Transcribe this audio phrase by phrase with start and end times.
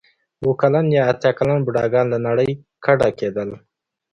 [0.41, 2.49] اوه کلن یا اتیا کلن بوډاګان له نړۍ
[2.85, 3.49] کډه کېدل.